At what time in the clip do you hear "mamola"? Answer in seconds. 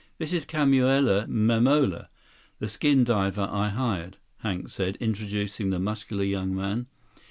1.27-2.07